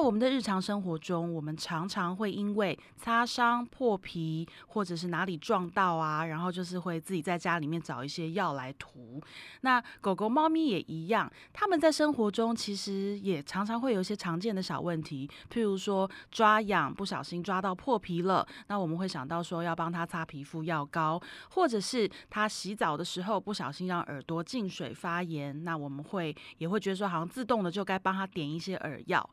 [0.00, 9.20] 在我们的日常生活中，我们常常会因为擦伤、破皮，或者是哪里撞到啊，然后就是会自己在家里面找一些药来涂。
[9.60, 29.28] 那狗狗、猫咪也一样，它们在生活中其实也常常会有一些常见的小问题，譬如说抓痒不小心抓到破皮了，那我们会想到说要帮它擦皮肤药膏，或者是它洗澡的时候不小心让耳朵进水发炎，那我们会也会觉得说好像自动的就该帮它点一些耳药。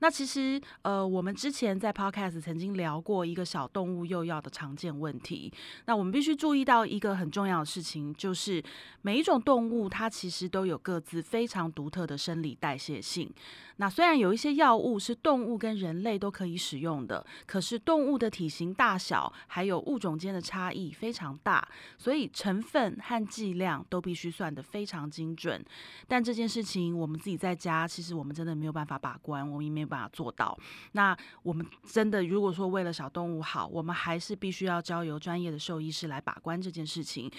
[0.00, 5.52] 那其实，呃，我们之前在 Podcast 曾经聊过一个小动物幼药的常见问题。
[5.86, 8.62] 那我们必须注意到一个很重要的事情，就是
[9.02, 13.32] 每一种动物它其实都有各自非常独特的生理代谢性。
[13.80, 25.64] 那虽然有一些药物是动物跟人类都可以使用的，可是动物的体型大小还有物种间的差异非常大，所以成分和剂量都必须算得非常精准。
[26.08, 30.56] 但这件事情我们自己在家，其实我们真的没有办法把关，我们也办法做到。
[30.92, 37.30] 那我们真的如果说为了小动物好，我们还是必须要交由专业的兽医师来把关这件事情。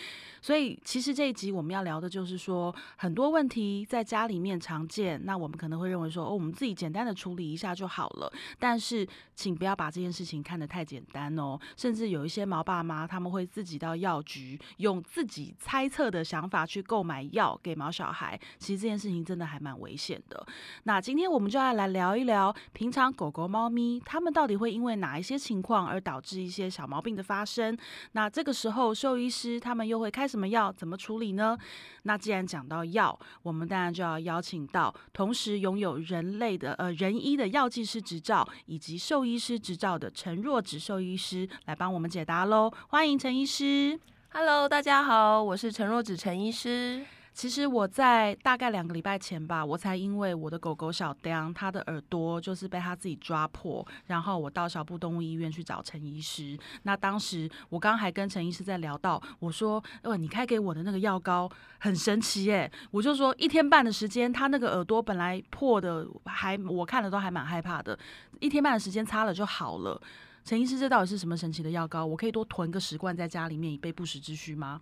[0.41, 6.25] 所以其实这一集我们要聊的就是说，很多问题在家里面常见，那我们可能会认为说。
[6.25, 11.59] 哦我们自己简单的处理一下就好了，但是请不要把这件事情看得太简单哦。
[11.75, 18.39] 甚至有一些毛爸妈，他们会自己到药局，用自己猜测的想法去购买药给毛小孩。
[18.57, 20.45] 其实这件事情真的还蛮危险的。
[20.83, 22.38] 那今天我们就要来聊一聊，
[22.71, 27.77] 平常狗狗、猫咪，它们到底会因为哪一些情况而导致一些小毛病的发生？
[28.13, 31.57] 那这个时候，兽医师他们又会开什么药，怎么处理呢？
[32.03, 36.29] 那既然讲到药，我们当然就要邀请到同时拥有人。
[36.39, 43.99] 类的呃人医的药剂师执照以及兽医师执照的陈若芷兽医师来帮我们解答喽，欢迎陈医师。
[44.29, 47.03] Hello，大家好，我是陈若芷陈医师。
[47.39, 56.59] 其实我在大概两个礼拜前吧，我才因为我的狗狗小丁，它的耳朵就是被它自己抓破，然后我到小布动物医院去找陈医师。
[56.83, 67.97] 那当时我刚还跟陈医师在聊到，我说：“呃，你开给我的那个药膏很神奇耶！”我就说一天半的时间，它那个耳朵本来破的，还我看了都还蛮害怕的，
[68.41, 70.01] 一天半的时间擦了就好了。
[70.43, 72.05] 陈医师，这到底是什么神奇的药膏？
[72.05, 74.81] 我可以多囤个十罐在家里面以备不时之需吗？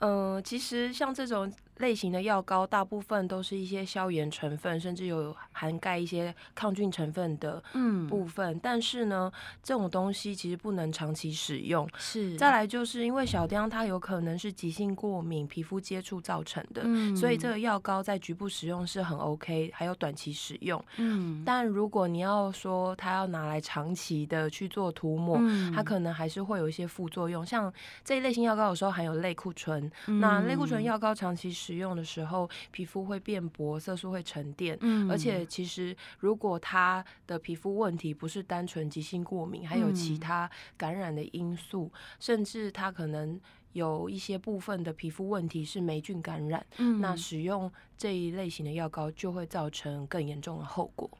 [0.00, 1.48] 嗯，其实像这种。
[1.78, 7.62] 类型的药膏大部分都是一些消炎成分，甚至有涵盖一些抗菌成分的
[8.08, 8.58] 部分。
[8.62, 9.30] 但是呢，
[9.62, 11.88] 这种东西其实不能长期使用。
[11.98, 12.36] 是。
[12.36, 16.82] 再来就是因为小丁它有可能是急性过敏、皮肤接触造成的，
[17.16, 20.82] 所以这个药膏在局部使用是很 OK，还有短期使用。
[20.96, 21.42] 嗯。
[21.44, 25.38] 但如果你要说它要拿来长期的去做涂抹，
[25.74, 27.44] 它可能还是会有一些副作用。
[27.44, 27.72] 像
[28.04, 29.90] 这一类型药膏有时候含有类固醇，
[30.20, 34.74] 那类固醇药膏长期使使用的时候，皮肤会变薄，色素会沉淀。
[34.80, 43.38] 嗯，而且其实如果他的皮肤问题不是单纯急性过敏，还有其他感染的因素，甚至他可能
[43.74, 46.64] 有一些部分的皮肤问题是霉菌感染，
[47.00, 51.10] 那使用这一类型的药膏就会造成更严重的后果。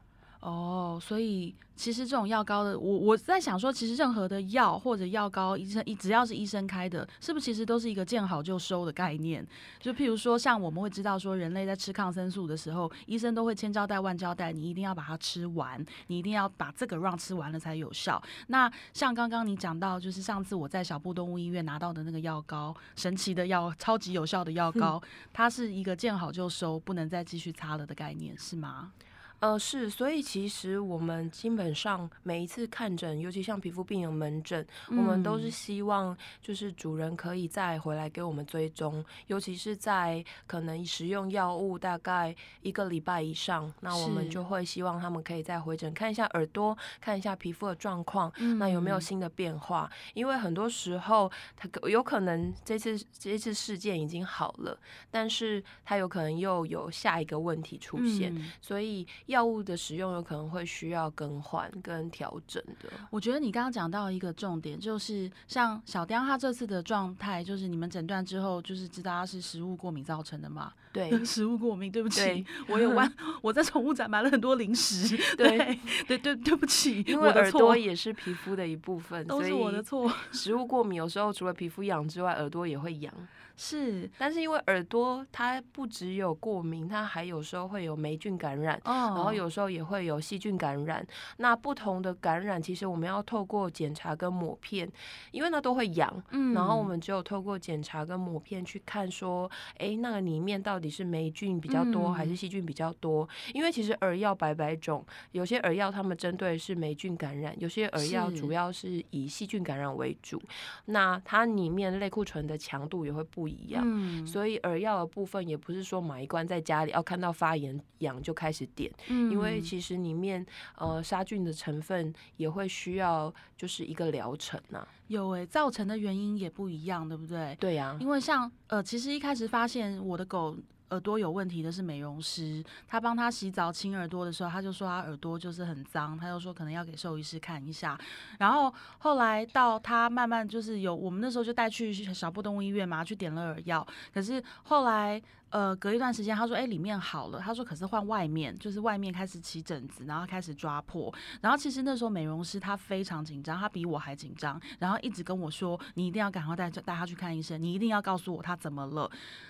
[0.41, 9.45] 哦，所以其实这种药膏的，我我在想说，其实任何的药或者药膏，医生只要是医生开的，是不是其实都是一个见好就收的概念？
[9.81, 18.21] 就譬如说，像我们会知道说，人类在吃抗生素的时候，医生都会千交代万交代，你一定要把它吃完，你一定要把这个让吃完了才有效。
[18.47, 25.01] 那像刚刚你讲到，就是上次我在小布动物医院拿到的那个药膏，神奇的药，超级有效的药膏，
[25.33, 28.93] 它是一个见好就收，不能再继续擦了的概念，是吗？
[29.39, 49.89] 呃，是，所以其实我们基本上每一次看诊，尤其像皮肤病的门诊，我们都是希望就是主人可以再回来给我们追踪，尤其是在可能使用药物大概一个礼拜以上，那我们就会希望他们可以再回诊看一下耳朵，看一下皮肤的状况，那有没有新的变化？
[50.13, 54.77] 因为很多时候他有可能这次这次事件已经好了，
[55.09, 59.07] 但是他有可能又有下一个问题出现，所以。
[59.29, 62.89] 药物的使用有可能会需要更换跟调整的。
[63.11, 70.73] 我觉得你刚刚讲到一个重点，就是像小雕他这次的状态，就是你们诊断之后，就是知道他是食物过敏造成的嘛？
[70.91, 73.11] 对， 食物过敏，对不起，我有玩，
[73.43, 75.15] 我在宠物展买了很多零食。
[75.37, 80.11] 对，对，对，对不起，因为耳朵也是皮肤的一部分，都是我的错。
[80.31, 83.13] 食物过敏有时候除了皮肤痒之外，耳朵也会痒。
[83.61, 91.05] 是，但是因为耳朵它不只有过敏，它还有时候会有霉菌感染，哦，然后有时候也会有细菌感染。
[91.35, 94.89] 那不同的感染，其实我们要透过检查跟抹片，
[95.31, 103.27] 因为那都会痒，嗯，然后我们只有透过检查跟抹片去看说，哎，那个里面到底是霉菌比较多还是细菌比较多？
[103.53, 110.41] 因为其实耳药百百种，有些耳药他们针对是霉菌感染，有些耳药主要是以细菌感染为主，
[110.85, 113.48] 那它里面类固醇的强度也会不。
[113.49, 113.83] 一样，
[114.25, 120.45] 所以耳药的部分也不是说买一罐在家里要看到发炎痒就开始点，因为其实里面
[120.77, 124.87] 呃杀菌的成分也会需要就是一个疗程呐。
[125.07, 127.57] 有诶，造成的原因也不一样，对不对？
[127.59, 130.55] 对呀，因为像呃，其实一开始发现我的狗。
[130.91, 137.97] 耳朵有问题的是美容师，他帮他洗澡清耳朵的时候，他就说他耳朵就是很脏，他就说可能要给兽医师看一下。
[138.37, 143.85] 然后后来到他慢慢就是有，我们那时候就带去小布动物医院嘛，去点了耳药。
[144.13, 145.21] 可是后来。
[145.51, 151.13] 呃，隔一段时间，他说：“哎，里面好了。”他说：“可是换外面，就是外面开始起疹子，然后开始抓破。
[151.41, 159.09] 然后其实那时候美容师他非常紧张，他比我还紧张，然后一直跟我说：‘你一定要赶快带带他去看医生，你一定要告诉我他怎么了。’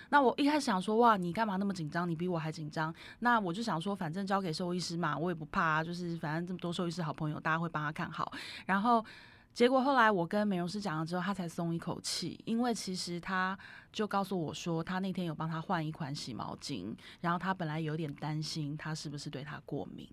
[0.09, 2.09] 那我一开始想说：‘哇，你干嘛那么紧张？
[2.09, 8.31] 你比我还紧张。’那我就想说，反正交给兽医师嘛，我也不怕，就是反正这么多兽医师好朋友，大家会帮他看好。
[8.65, 9.05] 然后。”
[9.53, 13.57] 结果后来我跟美容师讲了之后，他才松一口气，因为其实他
[13.91, 20.09] 就告诉我说，他那天有帮他换一款洗毛巾，然后他本来有点担心他是不是对他过敏。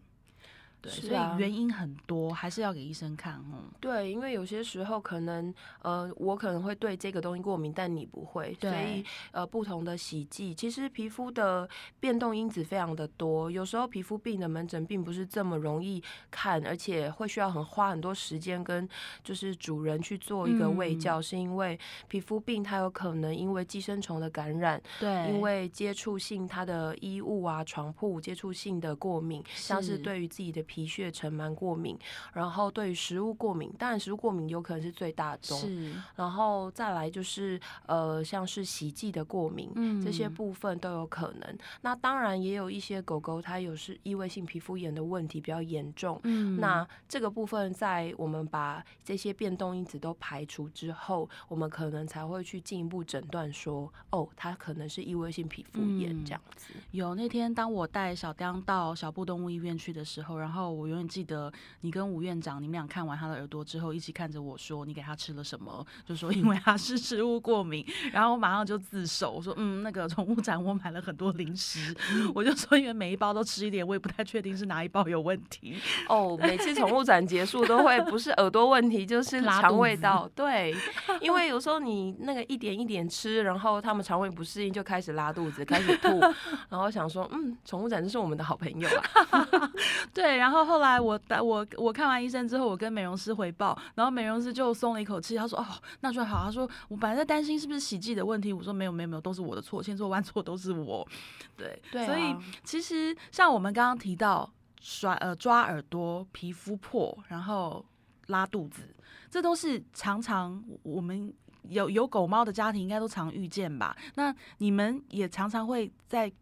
[0.88, 3.64] 所以原因很多，还是要给医生看哦。
[3.80, 5.52] 对，因为有些时候可能，
[5.82, 8.56] 呃，我可能会对这个东西过敏，但你不会。
[8.60, 11.68] 所以，呃，不同的洗剂，其实皮肤的
[11.98, 13.50] 变动因子非常的多。
[13.50, 18.88] 有时候皮肤病的门诊并不是这么容易看，而且会需要很花很多时间跟
[19.24, 21.78] 就是主人去做一个喂教，是因为
[22.08, 30.75] 皮肤病它有可能因为寄生虫的感染，对，因为接触性它的衣物啊、床铺接触性的过敏，像是对于自己的皮。
[30.76, 31.98] 皮屑尘螨过敏，
[32.34, 41.58] 然后对于食物过敏，当然食物过敏有可能是最大宗，是，然后再来就是呃，像是洗剂的过敏，嗯，这些部分都有可能。
[41.80, 56.74] 那当然也有一些狗狗它有是异位性皮肤炎的问题比较严重，嗯，那这个部分在我们把这些变动因子都排除之后，我们可能才会去进一步诊断说，哦，它可能是异位性皮肤炎这样子。
[56.90, 60.55] 有那天当我带小雕到小布动物医院去的时候，然后。
[60.62, 71.94] 我永远记得你跟吴院长，你们俩看完他的耳朵之后，一起看着我说：“你给他吃了什么？”就说因为他是食物过敏，然后我马上就自首，我说：“嗯，那个宠物展我买了很多零食。”
[72.34, 75.76] 我就说因为每一包都吃一点，我也不太确定是哪一包有问题。
[76.08, 80.30] 哦，每次宠物展结束都会不是耳朵问题，就是 肠胃道。
[80.34, 80.74] 对，
[81.20, 86.20] 因为有时候你那个一点一点吃，然后他们肠胃不适应，就开始拉肚子，开始吐，
[86.68, 88.88] 然后想说：“嗯，宠物展这是我们的好朋友
[89.30, 89.48] 啊。
[90.14, 90.66] ”对，然后。
[90.66, 95.66] 后来我我我看完医生之后，我跟美容师回报，然后美容师就松了一口气，他说：“哦，
[96.00, 101.06] 那就好。”他说：“我本来在担心是不是洗剂的问题。”我说：“没有没有没有，都是我的错，千错万错都是我。
[101.56, 107.84] ”对，所以其实像我们刚刚提到抓呃抓耳朵、皮肤破，然后
[108.26, 108.82] 拉肚子，
[109.30, 111.32] 这都是常常我们
[111.68, 113.96] 有有狗猫的家庭应该都常遇见吧？
[114.16, 116.32] 那你们也常常会在。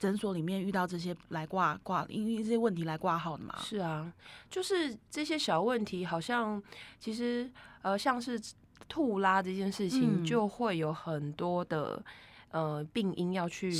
[0.00, 3.54] 诊所里面遇到这些来挂挂，因为这些问题来挂号的嘛。
[3.60, 4.12] 是啊，
[4.50, 6.60] 就是这些小问题，好像
[6.98, 7.48] 其实
[7.82, 8.40] 呃，像是
[8.88, 12.02] 吐拉这件事情，就会有很多的。
[12.50, 13.70] 呃，病因要去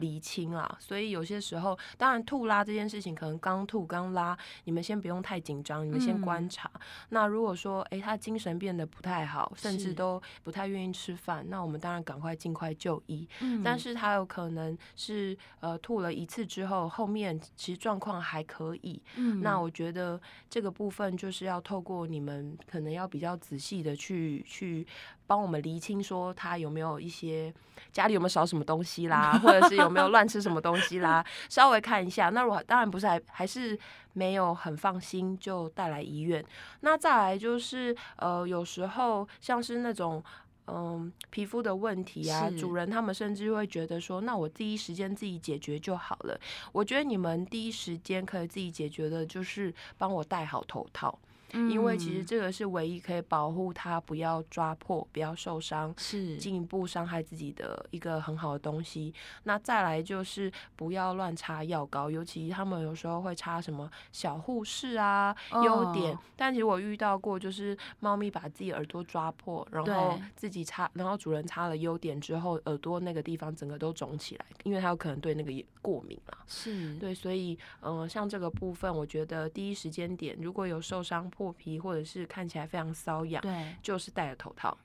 [0.00, 6.70] 厘清啦，所以有些时候，当然吐拉这件事情，可能刚吐刚拉，你们先不用太紧张，你们先观察。
[7.08, 13.26] 那如果说，哎，他精神变得不太好，甚至都不太愿意吃饭，那我们当然赶快尽快就医。
[13.40, 19.00] 嗯，但是他有可能是呃吐了一次之后，后面其实状况还可以。
[19.16, 20.20] 嗯，那我觉得
[20.50, 24.86] 这个部分就是要透过你们可能要比较仔细的去去。
[25.28, 27.54] 帮我们厘清，说他有没有一些
[27.92, 32.30] 家里有没有少什么东西啦， 或者是有没有乱吃什么东西啦，稍微看一下。
[32.30, 33.78] 那如果当然不是还还是
[34.14, 36.44] 没有很放心，就带来医院。
[36.80, 40.24] 那再来就是呃，有时候像是那种
[40.66, 46.40] 嗯皮肤的问题啊，主人他们甚至会觉得说，那我第一时间自己解决就好了。
[46.72, 51.18] 我觉得你们第一时间可以自己解决的，就是帮我戴好头套。
[51.52, 59.12] 因为其实这个是唯一可以保护它不要抓破、不要受伤，是进一步伤害自己的一个很好的东西。
[59.44, 66.16] 那再来就是不要乱擦药膏，尤其他们有时候会擦什么小护士啊、优点。
[66.36, 76.38] 但其实我遇到过，就是猫咪把自己耳朵抓破，然后自己擦，然后主人擦了优点之后，耳朵那个地方整个都肿起来，因为它有可能对那个过敏了。
[76.46, 84.76] 是对，所以嗯，像这个部分，我觉得第一时间点如果有受伤、破皮，或者是看起来非常瘙痒，对，就是戴了头套。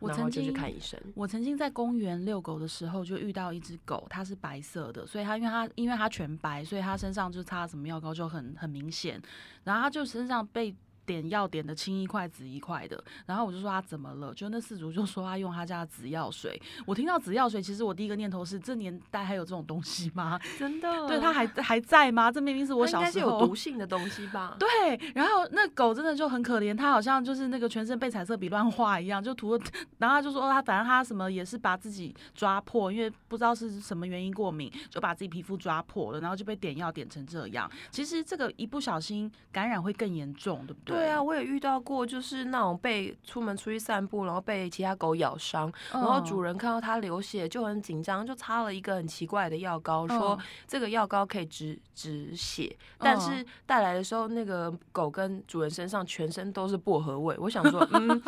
[0.00, 1.00] 我曾经看医生。
[1.14, 9.22] 我曾经在公园遛狗的时候，就遇到一只狗，它是白色的，所以它因为它因为它全白，所以它身上就擦什么药膏就很很明显，
[9.62, 10.74] 然后它就身上被。
[11.06, 14.32] 点药点的青一块紫一块的，然后我就说他怎么了？
[14.34, 16.60] 就那四主就说他用他家的紫药水。
[16.86, 20.38] 我听到紫药水，其实我第一个念头是这年代还有这种东西吗？
[20.58, 21.06] 真的？
[21.06, 22.30] 对，他还还在吗？
[22.30, 24.56] 这明明是我小时候有毒性的东西吧？
[24.60, 24.68] 对。
[25.14, 29.64] 然后那狗真的就很可怜，它好像就是那个全身被彩色笔乱画一样，就涂了。
[29.98, 37.70] 然后他就说他反正他什么也是把自己抓破，因为不知道是什么原因过敏，就把自己皮肤抓破了，然后就被点药点成这样。
[37.90, 40.93] 其实这个一不小心感染会更严重，对不对？
[40.94, 41.74] 对啊，我也遇到。
[41.84, 58.22] 过就是那种被出门出去散步，然后被其他狗咬伤，然后主人看到它流血就很紧张，就擦了一个很奇怪的药膏，说这个药膏可以止止血，但是带来的时候，那个狗跟主人身上全身都是薄荷味，我想说，嗯。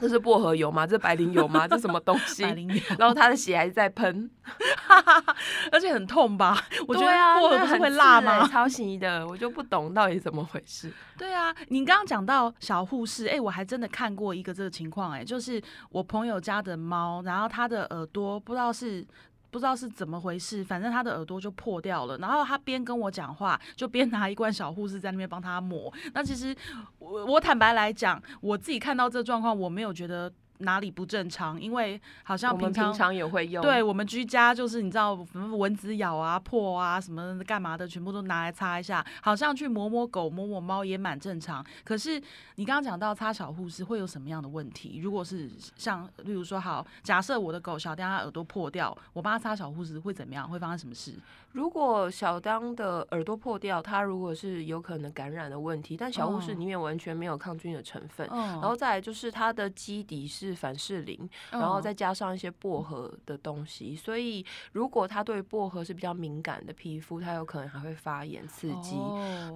[0.00, 0.86] 这是薄荷油吗？
[0.86, 1.68] 这是白灵油吗？
[1.68, 2.42] 这什么东西？
[2.48, 2.82] 白灵油。
[2.98, 4.30] 然后他的血还是在喷，
[5.70, 6.56] 而且很痛吧？
[6.88, 8.46] 我觉得薄荷不是会辣吗？
[8.48, 10.92] 超级的，我就不懂到底怎么回事。
[11.16, 19.06] 对啊，你刚刚讲到小护士，哎，我还真的看过一个这个情况，哎，就是我朋友家的猫，然后它的耳朵不知道是。
[19.50, 22.16] 不知道是怎么回事，反正他的耳朵就破掉了。
[22.18, 25.92] 然后他边跟我讲话，就边拿一罐小护士在那边帮他抹。
[26.14, 26.54] 那其实
[26.98, 30.32] 我我坦白来讲，我自己看到这状况，我没有觉得。
[30.60, 31.60] 哪里不正常？
[31.60, 33.62] 因为好像平常也会用。
[33.62, 39.04] 对我们居家就是你知道，蚊子咬啊、破啊、什么干嘛的，全部都拿来擦一下。
[39.22, 41.64] 好像去摸摸狗、摸摸猫也蛮正常。
[41.84, 42.20] 可是
[42.56, 44.98] 你刚刚讲到擦小护士会有什么样的问题？
[45.02, 50.48] 如果是像，例如说，好，假设我的狗小丁它耳朵破掉，我帮他擦小护士会怎么样？
[50.48, 51.14] 会发生什么事？
[51.52, 58.26] 如果小当的耳朵破掉，它如果是有可能感染的问题，但小护士里面完全没有抗菌的成分。
[58.30, 61.18] 然后再来就是它的基底是凡士林，
[61.50, 68.96] 然后再加上一些薄荷的东西，所以如果它对薄荷是比较敏感的皮肤，它有可能还会发炎刺激。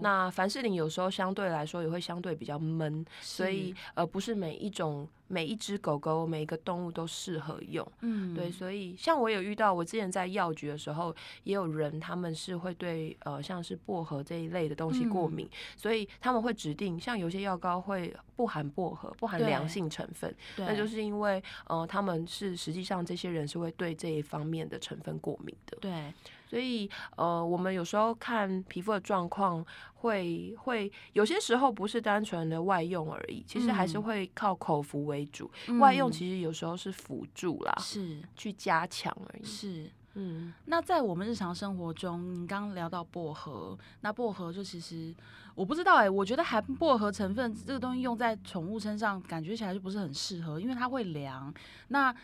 [0.01, 5.09] 那凡士林有时候相对来说也会相对比较闷，所以呃不是每一种。
[5.35, 11.13] 每一只狗狗，每一个动物都适合用，嗯，对，所以像我有遇到，我之前在药局的时候，
[11.43, 26.15] 也有人他们是会对呃像是薄荷这一类的东西过敏，所以他们会指定像有些药膏会不含薄荷，不含良性成分，那就是因为呃他们是实际上这些人是会对这一方面的成分过敏的，对。
[26.55, 35.51] 所以，呃，我们有时候看皮肤的状况，会会有些时候不是单纯的外用而已，其实还是会靠口服为主。
[35.81, 39.45] 外用其实有时候是辅助啦，是去加强而已。
[39.45, 40.55] 是，嗯。
[40.67, 45.13] 那在我们日常生活中，你刚刚聊到薄荷，那薄荷就其实
[45.57, 51.53] 我不知道哎，我觉得含薄荷成分这个东西用在宠物身上，感觉起来就不是很适合，因为它会凉。
[51.89, 52.15] 那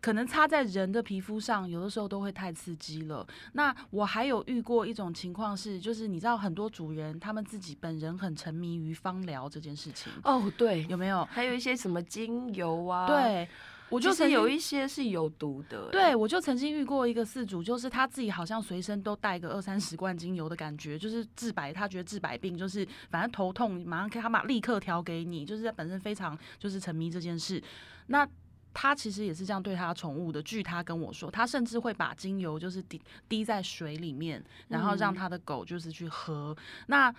[0.00, 3.26] 可能擦在人的皮肤上，有的时候都会太刺激了。
[3.52, 10.12] 那我还有遇过一种情况是，就是你知道很多主人他们自己本人很沉迷于芳疗这件事情。
[10.22, 11.24] 哦，对，有没有？
[11.26, 13.06] 还有一些什么精油啊？
[13.06, 13.48] 对，
[13.88, 15.88] 我就是有一些是有毒的。
[15.90, 27.62] 对，我就曾经遇过一个饲主，就是他自己好像随身都带个二三十罐精油的感觉，就是治百，他觉得治百病，就是反正头痛马上可以他马立刻调给你，就是他本身非常就是沉迷这件事。
[28.08, 28.28] 那
[28.78, 30.42] 他其实也是这样对他宠物的。
[30.42, 36.54] 据他跟我说，他甚至会把精油就是滴滴在水里面，然后让他的狗就是去喝。
[36.86, 37.12] 那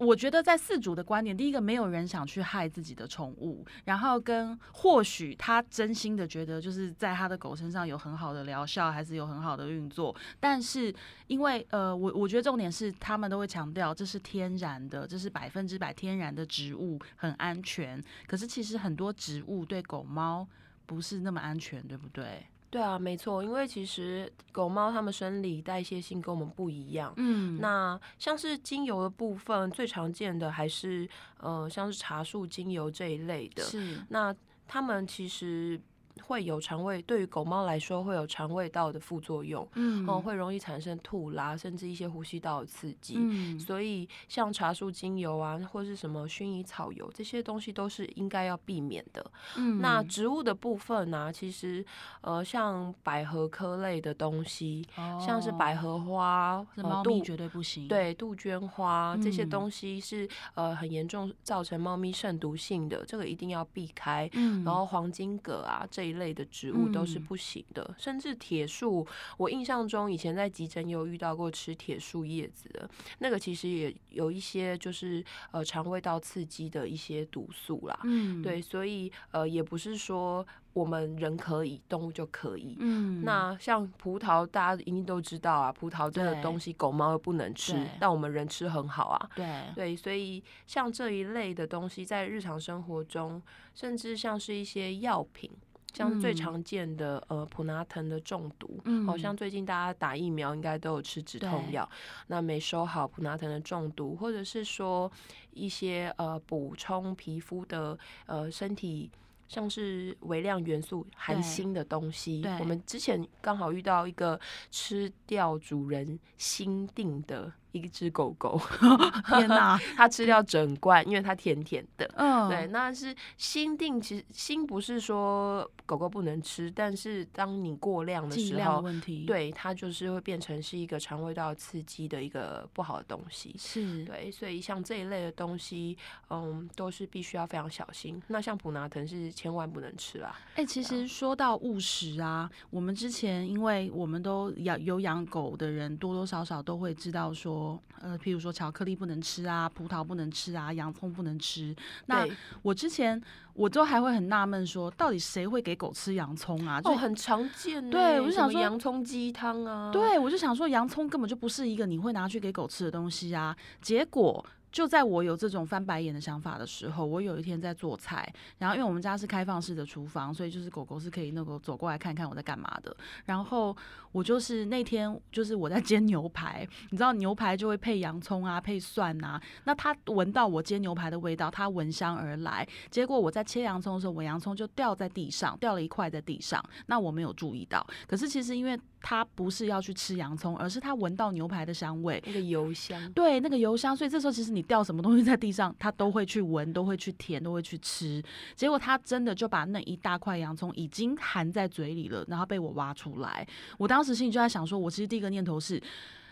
[0.00, 10.16] 我觉得在四主的观点，第一个没有人想去害自己的宠物，然后跟或许他真心的觉得就是在他的狗身上有很好的疗效，还是有很好的运作。
[10.40, 10.92] 但是
[11.26, 18.02] 因为呃，我我觉得重点是他们都会强调这是天然的，这是百分之百天然的植物，很安全。
[18.26, 20.48] 可是其实很多植物对狗猫
[20.86, 22.46] 不是那么安全，对不对？
[22.70, 27.12] 对啊，没错，因为其实狗猫它们生理代谢性跟我们不一样。
[27.16, 31.08] 嗯，那像是精油的部分，最常见的还是
[31.38, 33.62] 呃，像是茶树精油这一类的。
[33.64, 34.32] 是，那
[34.68, 35.80] 它们其实
[36.22, 43.14] 会有肠胃，对于狗猫来说会有肠胃道的副作用，嗯，哦，会容易产生吐拉，甚至一些呼吸道的刺激。
[43.18, 49.30] 嗯，所以像茶树精油啊，或是什么薰衣草油这些东西都是应该要避免的。
[49.56, 51.84] 嗯，那植物的部分呢，其实
[52.20, 54.86] 呃，像百合科类的东西，
[55.24, 57.88] 像是百合花，猫咪绝对不行。
[57.88, 64.28] 对，杜鹃花这些东西是呃很严重造成猫咪肾毒性的，这个一定要避开。
[64.34, 72.88] 嗯，然后黄金葛啊这一类的植物都是不行的，甚至铁树，我印象中以前在急诊有遇到过吃铁树叶子的，
[73.18, 77.98] 那个其实也有一些就是呃肠胃道刺激的一些毒素啦。
[78.04, 80.46] 嗯，对，所以呃也不是说。
[80.72, 82.76] 我们人可以，动物就可以。
[82.78, 89.30] 嗯，那像葡萄，大家一定都知道啊，葡萄这个东西狗猫又不能吃，但我们人吃很好啊。
[89.34, 93.42] 对对，所以像这一类的东西，在日常生活中，
[93.74, 95.50] 甚至像是一些药品，
[95.92, 101.88] 像最常见的呃普拿疼的中毒，好像最近大家打疫苗应该都有吃止痛药，
[102.26, 105.10] 那没收好普拿疼的中毒，或者是说
[105.52, 109.10] 一些呃补充皮肤的呃身体。
[109.48, 114.38] 像是微量元素含锌的东西，我们之前刚好遇到一个
[114.70, 117.52] 吃掉主人心定的。
[117.72, 118.60] 一只狗狗，
[119.28, 119.78] 天哪！
[119.96, 122.10] 它吃掉整罐，因为它甜甜的。
[122.16, 124.00] 嗯，对，那是心定。
[124.00, 133.54] 其实心不是说狗狗不能吃，但是当你过量的时候，问题对它就是会变成是一个肠胃道刺激的一个不好的东西。
[133.58, 135.96] 是对，所以像这一类的东西，
[136.30, 138.20] 嗯，都是必须要非常小心。
[138.28, 140.34] 那像普拿疼是千万不能吃啦。
[140.54, 147.59] 哎，其实说到误食啊，我们之前因为我们都养有养狗的人，多多少少都会知道说。
[148.00, 151.74] 呃，譬如说巧克力不能吃啊，葡萄不能吃啊，洋葱不能吃。
[152.06, 152.26] 那
[152.62, 153.20] 我之前
[153.54, 156.80] 我都还会很纳闷，说到底谁会给狗吃洋葱啊？
[156.84, 157.90] 哦，很常见。
[157.90, 159.90] 对，我就想说洋葱鸡汤啊。
[159.92, 163.56] 对，我就想说洋葱根本就不是一个你会拿去给狗吃的东西啊。
[163.80, 164.44] 结果。
[164.72, 172.96] 就在我有这种翻白眼的想法的时候，我有一天在做菜，然后因为我们家是开放式的厨房，所以就是狗狗是可以那个走过来看看我在干嘛的。
[173.24, 173.76] 然后
[174.12, 179.40] 我就是那天就是我在煎牛排，你知道牛排就会配洋葱啊，配蒜啊。
[179.64, 182.66] 那它闻到我煎牛排的味道，它闻香而来。
[182.90, 186.64] 结果我在切洋葱的时候，我洋葱就掉在地上，掉了一块在地上。
[186.86, 193.12] 那我没有注意到，可是其实因为它不是要去吃洋葱，而是他闻到牛排的香味，那个油香。
[193.12, 193.94] 对，那个油香。
[193.94, 194.64] 所以这时候其实你。
[194.70, 198.22] 掉什么东西在地上，他都会去闻，都会去舔，都会去吃。
[198.54, 203.44] 结果他真的就把那一大块洋葱已经含在嘴里了，然后被我挖出来。
[203.78, 205.82] 我当时心里就在想，说我其实第一个念头是，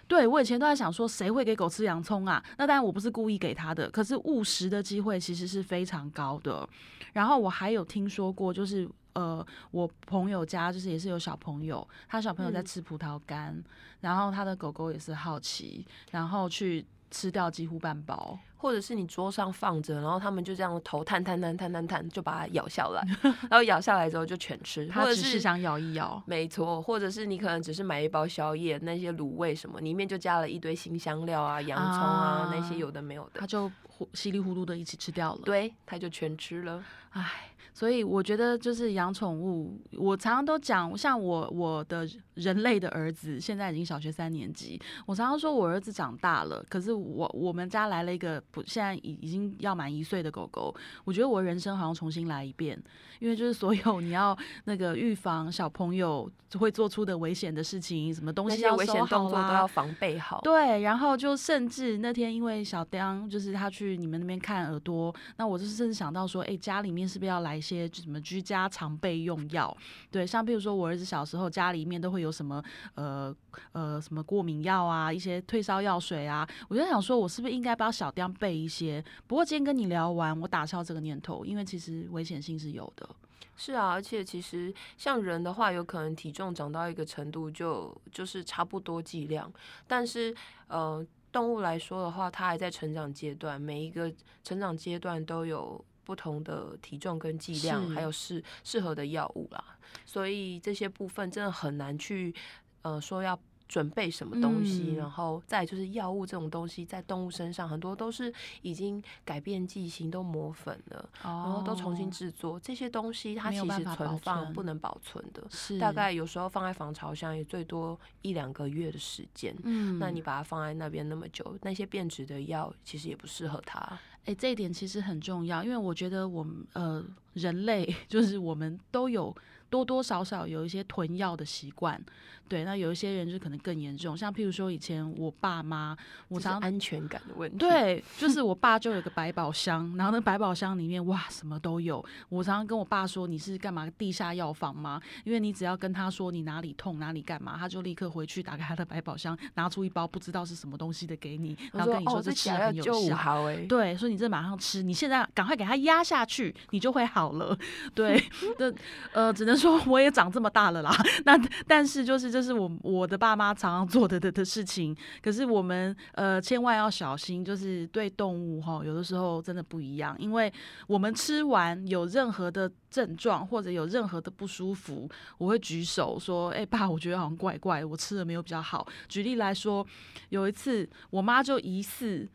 [0.09, 2.43] 对我以前都在想说，谁会给狗吃洋葱啊？
[2.57, 6.69] 那当然我不是故意给它的，可是误食的机会其实是非常高的。
[7.13, 13.63] 然后我还有听说过，就是呃，我朋友家就是也是有小朋友，他小朋友在吃葡萄干，
[14.01, 16.85] 然后他的狗狗也是好奇，然后去。
[17.11, 23.03] 吃掉几乎半包，或者是你桌上放着，然后他们就这样头探探探探探探，就把它咬下来，
[23.49, 33.71] 然后咬下来之后就全吃，或者是想咬一咬，没错，或者是你可能只是买一包宵夜，那些卤味什么，里面就加了一堆新香料啊、洋葱啊那些有的没有的，他就
[34.15, 37.53] 稀里糊涂的一起吃掉了，对，他就全吃了，唉。
[37.75, 50.75] 所以我觉得就是养宠物，我常常都讲，像我我的人类的儿子现在已经小学三年级，我常常说我儿子长大了，可是我我们家来了一个不现在已已经要满一岁的狗狗，
[51.05, 52.77] 我觉得我人生好像重新来一遍，
[53.21, 67.61] 因为就是所有你要那个预防小朋友会做出的危险的事情，什么东西要危险动作都要防备好，对，然后就甚至那天因为小小丁就是他去你们那边看耳朵，那我就是甚至想到说，哎，家里面是不是要来一？
[67.69, 69.77] 些什么居家常备用药，
[70.11, 72.65] 对，像比如说我儿子小时候家里面都会有什么
[72.95, 73.35] 呃
[73.73, 79.05] 呃什么过敏药啊，一些退烧药水啊，我就想说，我是不是应该帮小丁备一些？
[79.27, 83.07] 不过今天跟你聊完，我打消这个念头，因为其实危险性是有的。
[83.55, 89.53] 是啊，而且其实像人的话，有可能体重长到一个程度就就是差不多剂量，
[89.87, 90.35] 但是
[90.69, 94.13] 呃动物来说的话，它还在成长阶段，每一个
[94.43, 95.85] 成长阶段都有。
[96.09, 99.63] 不同的体重跟剂量，还有适适合的药物啦，
[100.07, 102.35] 所以这些部分真的很难去，
[102.81, 103.39] 呃，说要
[103.69, 123.99] 准备什么东西，然后再就是药物这种东西，在动物身上很多都是已经改变剂型，都磨粉了，然后都重新制作这些东西，它其实存放不能保存的，是大概有时候放在防潮箱也最多一两个月的时间，嗯，那你把它放在那边那么久，那些变质的药其实也不适合它。
[124.25, 127.05] 哎，这一点其实很重要，因为我觉得我们呃
[127.35, 129.35] 人类 就是我们都有
[129.71, 132.01] 多多少少有一些囤药的习惯。
[132.49, 135.95] 对，那有一些人就可能更严重，像譬如说以前我爸妈，
[136.29, 137.59] 我常安全感的问题。
[137.59, 142.03] 对，就是我爸就有个百宝箱，然后那百宝箱里面哇什么都有。
[142.31, 153.45] 我常常跟我爸说：“你是干嘛地下药房吗？”因为你只要跟他说你哪里痛哪里干嘛，他就立刻回去打开他的百宝箱，拿出一包不知道是什么东西的给你，然后跟你说这吃很有效。
[153.69, 157.55] 对，说你这马上吃，你现在赶快给他压下去，你就会好了。
[157.95, 158.19] 对，
[158.57, 158.75] 的
[159.13, 160.91] 呃，只能说我也长这么大了啦。
[161.25, 164.97] 那但是就是这是我我的爸妈常常做的的的事情。
[165.21, 170.53] 可是我们呃千万要小心，就是对动物哈，有的时候真的不一样，因为
[170.87, 179.85] 我们吃完有任何的症状或者有任何的不舒服，我会举手说：“哎爸，我觉得好像怪怪，我吃了没有比较好。”举例来说，
[180.29, 182.29] 有一次我妈就疑似。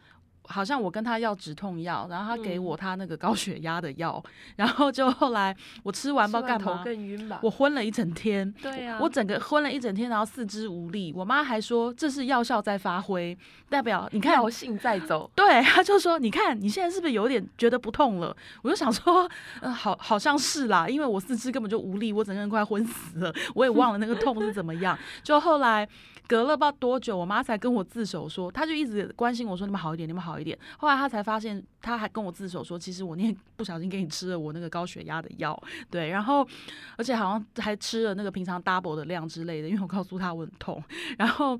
[0.46, 4.22] 好像我跟他要止痛药，然后他给我他那个高血压的药，
[4.58, 8.52] 然后就后来我吃完不知道干嘛，更晕吧，我昏了一整天。
[8.62, 11.14] 对呀，我整个昏了一整天，然后四肢无力。
[11.16, 13.38] 我妈还说这是药效在发挥，
[13.70, 15.30] 代表你看药性在走。
[15.36, 18.36] 对，他就说你看你现在是不是有点觉得不痛了？
[18.62, 19.30] 我就想说，
[19.62, 24.98] 嗯，好好像是啦，因为我四肢根本就无力，我整个人快昏死了，我也忘了那个痛是怎么样。
[25.24, 25.88] 就后来。
[26.28, 30.58] 隔了不知道多久，我妈才跟我自首说，她就一直关心我说你们好一点，你们好一点。
[30.78, 36.48] 后来她才发现，她还跟我自首说，其实我那天不小心给你吃了我那个高血压的药，对，然后
[36.98, 40.84] 而且好像还吃了那个平常 double 的量之类的，因为我告诉她我很痛，
[41.18, 41.60] 然后。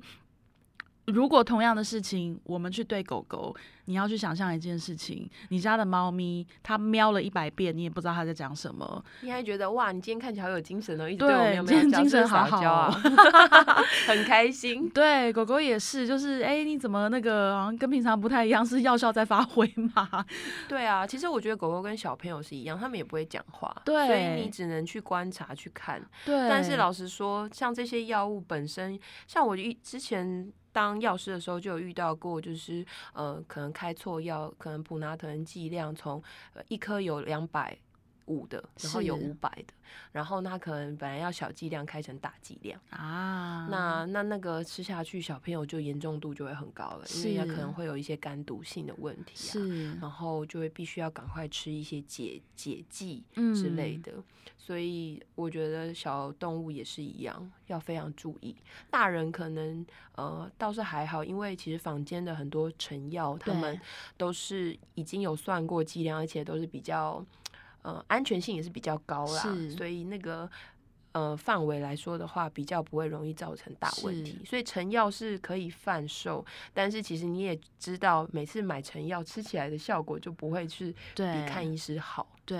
[1.08, 3.54] 如果同样的事情，我们去对狗狗，
[3.86, 9.04] 你要去想象一件事情：你家的猫咪，它喵了一百遍，你也不知道它在讲什么。
[9.20, 12.90] 你还觉得哇，你今天看起来好有精神哦，一直对我喵喵精神好好啊，
[14.06, 14.88] 很开心。
[14.90, 18.64] 对，狗狗也是，就是哎，你怎么那个好像跟平常不太一样？
[18.64, 20.24] 是药效在发挥吗？
[20.68, 26.02] 对啊，其实我觉得狗狗跟小朋友是一样，他们也不会讲话，对，所以你只能去观察去看。
[26.24, 30.52] 对，但是老实说，像这些药物本身，像我一之前。
[30.74, 36.22] 当药师的时候就有遇到过，就是呃，可能开错药，可能普拿疼剂量从
[36.68, 37.76] 一颗有两百
[38.26, 39.74] 五的，然后有五百的，
[40.12, 53.22] 然后他可能本来要小剂量开成大剂量啊，那那那个吃下去，小朋友就严重度就会很高了，因为他可能会有一些肝毒性的问题啊，然后就会必须要赶快吃一些解解剂
[53.54, 54.12] 之类的。
[54.56, 58.56] 所以我觉得小动物也是一样，要非常注意。
[58.90, 59.84] 大人可能
[60.14, 63.78] 呃倒是还好，因为其实坊间的很多成药，他们
[64.16, 67.22] 都是已经有算过剂量，而且都是比较
[67.84, 69.42] 呃安全性也是比较高啦。
[69.76, 70.50] 所以那个
[71.12, 74.44] 呃范围来说的话，比较不会容易造成大问题。
[74.44, 82.26] 所以成药是可以贩售，但是其实你也知道，每次买成药吃起来的效果就不会是比看医师好。
[82.44, 82.58] 对。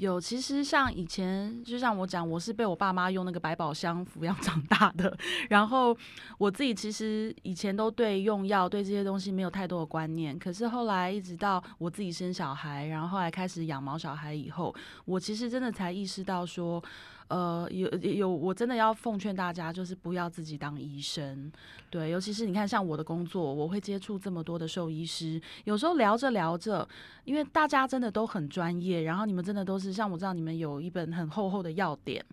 [0.00, 5.14] 有，其实像以前，就像我讲，我是被我爸妈用那个百宝箱抚养长大的。
[5.50, 5.94] 然后
[6.38, 10.38] 我自己其实以前都对用药、对这些东西没有太多的观念。
[10.38, 16.82] 可是后来一直到我自己生小孩，然后后来开始养毛小孩以后，我其实真的才意识到说。
[17.30, 21.50] 呃，有有，我真的要奉劝大家，就是不要自己当医生，
[21.88, 26.86] 对，尤其是你看，像我的工作，我会接触这么多的兽医师，有时候聊着聊着，
[27.22, 32.24] 因为大家真的都很专业，然后你们真的都是像我知道你们有一本很厚厚的药典，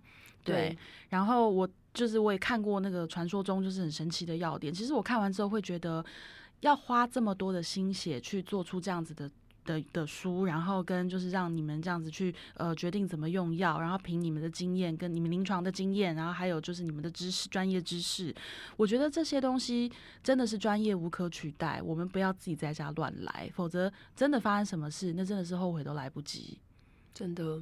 [0.43, 0.75] 对，
[1.09, 6.03] 然后我就是我也看过那个传说中就是很神奇的药典，其实我看完之后会觉得，
[6.61, 9.29] 要花这么多的心血去做出这样子的。
[9.67, 18.33] 的的书，然后跟就是让你们这样子去呃决定怎么用药，然后凭你们的经验跟你们临床的经验，然后还有就是你们的知识专业知识，
[18.77, 19.91] 我觉得这些东西
[20.23, 21.81] 真的是专业无可取代。
[21.83, 26.57] 我们不要自己在家乱来，否则真的发生什么事，那真的是后悔都来不及。
[27.13, 27.61] 真的，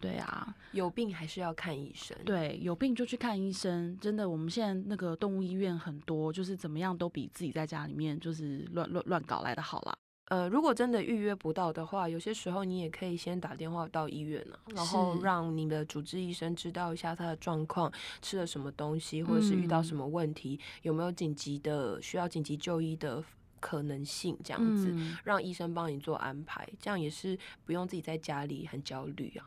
[0.00, 2.16] 对啊，有病还是要看医生。
[2.24, 3.98] 对，有病就去看医生。
[4.00, 9.94] 真的，我们现在那个动物医院很多，就是怎么样都比自己在家里面就是乱乱乱搞来的好啦。
[10.32, 17.92] 呃，如果真的预约不到的话，有些时候你也可以先打电话到医院呢，然后让你的主治医生知道一下他的状况，
[18.22, 23.22] 吃了什么东西，或者是遇到什么问题，有没有紧急的需要紧急就医的
[23.60, 24.90] 可能性，这样子
[25.22, 29.44] 让医生帮你做安排，这样也是不用自己在家里很焦虑啊。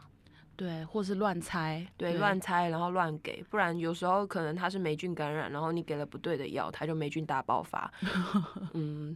[0.55, 7.91] 对，或是乱猜，对，乱猜，然后乱给，不然有时候可能他是霉菌感染，然后你给了不对的药，他就霉菌大爆发。
[8.73, 9.15] 嗯，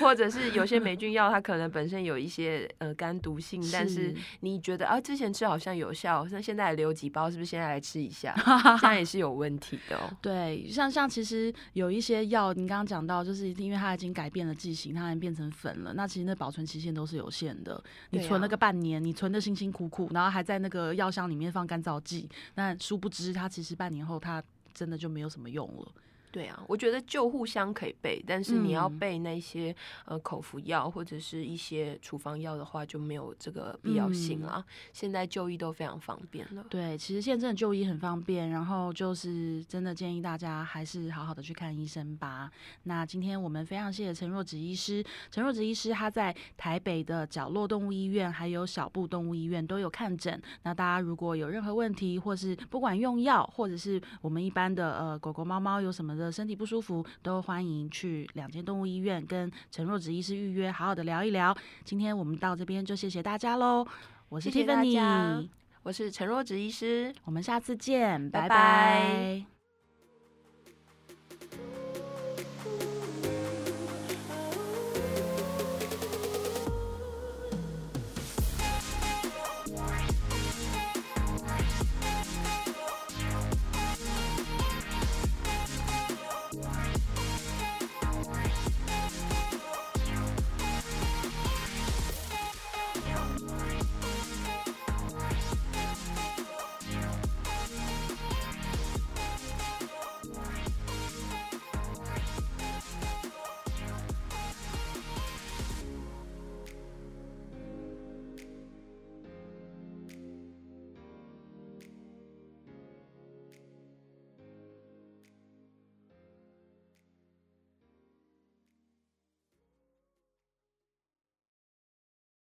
[0.00, 8.34] 或者是有些霉菌药，它可能本身有一些呃肝毒性，但是你觉得啊，之前吃好像有效，那现在留几包，是不是现在来吃一下？
[8.80, 9.96] 这样也是有问题的。
[10.20, 17.80] 对，像像其实有一些药，你刚刚讲到，就是因为它已经改变了剂型，它已经变成粉了，那其实那保存期限都是有限的。
[18.10, 20.63] 你存了个半年，你存的辛辛苦苦，然后还在。
[20.64, 25.92] 那个药箱里面放干燥剂，那殊不知它其实半年后它真的就没有什么用了。
[26.34, 29.72] 对啊，我觉得救护箱可以备，但是你要备那些
[30.04, 34.66] 呃口服药或者是一些处方药的话，就没有这个必要性了。
[34.92, 36.66] 现在就医都非常方便了。
[36.68, 42.50] 对，其实现在真的就医很方便，然后就是真的建议大家还是好好的去看医生吧。
[42.82, 50.42] 那今天我们非常谢谢陈若芷医师，陈若芷医师他在台北的角落动物医院还有小布动物医院都有看诊。
[50.64, 56.23] 那大家如果有任何问题，或是不管用药，或者是我们一般的呃狗狗猫猫有什么的。
[56.30, 61.56] 身体不舒服，都欢迎去两间动物医院跟陈若植医师预约，好好的聊一聊。
[61.84, 63.86] 今天我们到这边就谢谢大家喽，
[64.28, 65.48] 我是 Tiffany，
[65.82, 69.53] 我是陈若植医师，我们下次见，拜拜。